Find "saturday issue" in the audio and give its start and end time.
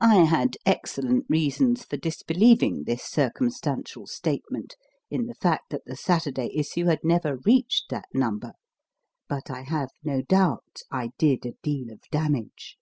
5.96-6.84